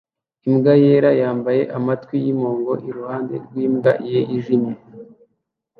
[0.47, 4.73] Imbwa yera yambaye amatwi yimpongo iruhande rwimbwa yijimye